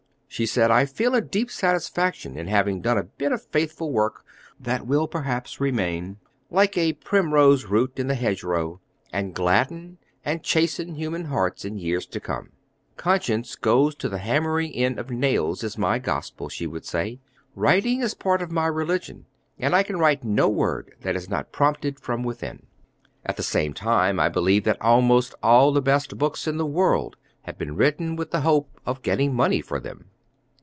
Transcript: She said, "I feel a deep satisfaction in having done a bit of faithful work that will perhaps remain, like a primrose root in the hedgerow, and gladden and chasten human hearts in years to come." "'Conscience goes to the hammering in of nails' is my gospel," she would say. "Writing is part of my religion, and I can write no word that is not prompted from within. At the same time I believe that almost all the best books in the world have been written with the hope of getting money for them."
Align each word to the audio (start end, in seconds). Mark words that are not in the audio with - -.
She 0.33 0.45
said, 0.45 0.71
"I 0.71 0.85
feel 0.85 1.13
a 1.13 1.19
deep 1.19 1.51
satisfaction 1.51 2.37
in 2.37 2.47
having 2.47 2.79
done 2.79 2.97
a 2.97 3.03
bit 3.03 3.33
of 3.33 3.43
faithful 3.47 3.91
work 3.91 4.23
that 4.57 4.87
will 4.87 5.05
perhaps 5.05 5.59
remain, 5.59 6.19
like 6.49 6.77
a 6.77 6.93
primrose 6.93 7.65
root 7.65 7.99
in 7.99 8.07
the 8.07 8.15
hedgerow, 8.15 8.79
and 9.11 9.35
gladden 9.35 9.97
and 10.23 10.41
chasten 10.41 10.95
human 10.95 11.25
hearts 11.25 11.65
in 11.65 11.77
years 11.79 12.05
to 12.05 12.21
come." 12.21 12.51
"'Conscience 12.95 13.57
goes 13.57 13.93
to 13.95 14.07
the 14.07 14.19
hammering 14.19 14.71
in 14.71 14.97
of 14.99 15.09
nails' 15.11 15.65
is 15.65 15.77
my 15.77 15.99
gospel," 15.99 16.47
she 16.47 16.65
would 16.65 16.85
say. 16.85 17.19
"Writing 17.53 17.99
is 18.01 18.13
part 18.13 18.41
of 18.41 18.53
my 18.53 18.67
religion, 18.67 19.25
and 19.59 19.75
I 19.75 19.83
can 19.83 19.99
write 19.99 20.23
no 20.23 20.47
word 20.47 20.95
that 21.01 21.17
is 21.17 21.29
not 21.29 21.51
prompted 21.51 21.99
from 21.99 22.23
within. 22.23 22.67
At 23.25 23.35
the 23.35 23.43
same 23.43 23.73
time 23.73 24.17
I 24.17 24.29
believe 24.29 24.63
that 24.63 24.81
almost 24.81 25.35
all 25.43 25.73
the 25.73 25.81
best 25.81 26.17
books 26.17 26.47
in 26.47 26.55
the 26.55 26.65
world 26.65 27.17
have 27.41 27.57
been 27.57 27.75
written 27.75 28.15
with 28.15 28.31
the 28.31 28.41
hope 28.41 28.79
of 28.85 29.01
getting 29.03 29.33
money 29.35 29.59
for 29.59 29.77
them." 29.81 30.05